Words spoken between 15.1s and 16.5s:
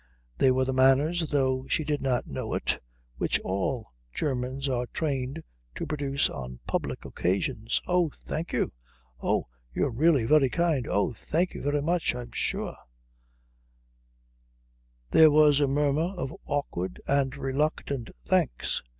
There was a murmur of